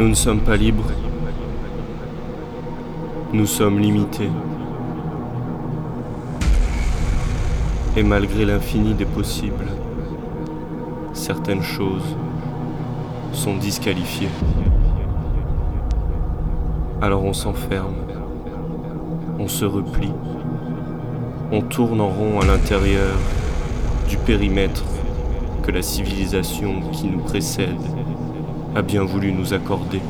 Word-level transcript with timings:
Nous 0.00 0.08
ne 0.08 0.14
sommes 0.14 0.40
pas 0.40 0.56
libres. 0.56 0.90
Nous 3.34 3.44
sommes 3.44 3.78
limités. 3.78 4.30
Et 7.98 8.02
malgré 8.02 8.46
l'infini 8.46 8.94
des 8.94 9.04
possibles, 9.04 9.66
certaines 11.12 11.62
choses 11.62 12.16
sont 13.34 13.58
disqualifiées. 13.58 14.30
Alors 17.02 17.22
on 17.22 17.34
s'enferme, 17.34 17.96
on 19.38 19.48
se 19.48 19.66
replie, 19.66 20.14
on 21.52 21.60
tourne 21.60 22.00
en 22.00 22.08
rond 22.08 22.40
à 22.40 22.46
l'intérieur 22.46 23.18
du 24.08 24.16
périmètre 24.16 24.82
que 25.62 25.70
la 25.70 25.82
civilisation 25.82 26.80
qui 26.90 27.08
nous 27.08 27.20
précède 27.20 27.99
a 28.74 28.82
bien 28.82 29.02
voulu 29.02 29.32
nous 29.32 29.52
accorder. 29.52 30.00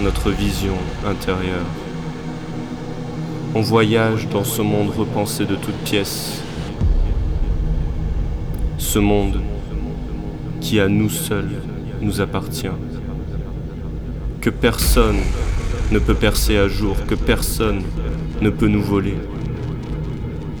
Notre 0.00 0.30
vision 0.30 0.76
intérieure. 1.06 1.66
On 3.54 3.60
voyage 3.60 4.28
dans 4.28 4.44
ce 4.44 4.62
monde 4.62 4.90
repensé 4.90 5.44
de 5.44 5.56
toutes 5.56 5.74
pièces. 5.84 6.42
Ce 8.78 8.98
monde 8.98 9.40
qui 10.60 10.78
à 10.78 10.88
nous 10.88 11.10
seuls 11.10 11.50
nous 12.00 12.20
appartient. 12.20 12.68
Que 14.40 14.50
personne 14.50 15.18
ne 15.90 15.98
peut 15.98 16.14
percer 16.14 16.56
à 16.56 16.68
jour, 16.68 16.96
que 17.06 17.16
personne 17.16 17.82
ne 18.40 18.48
peut 18.48 18.68
nous 18.68 18.82
voler. 18.82 19.16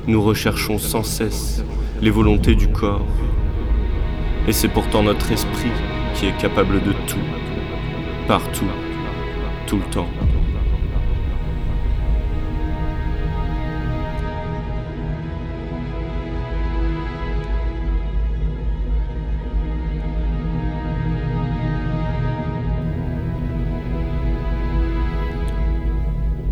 Nous 0.06 0.22
recherchons 0.22 0.78
sans 0.78 1.02
cesse 1.02 1.64
les 2.02 2.10
volontés 2.10 2.54
du 2.54 2.68
corps. 2.68 3.06
Et 4.46 4.52
c'est 4.52 4.68
pourtant 4.68 5.02
notre 5.02 5.32
esprit 5.32 5.70
qui 6.14 6.26
est 6.26 6.36
capable 6.36 6.82
de 6.82 6.92
tout, 7.06 7.16
partout, 8.26 8.66
tout 9.66 9.76
le 9.76 9.84
temps. 9.84 10.08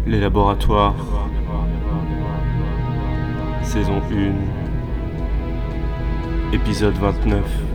Les 0.06 0.20
laboratoires, 0.20 1.27
saison 3.68 4.00
1, 4.10 4.32
épisode 6.54 6.94
29. 6.94 7.67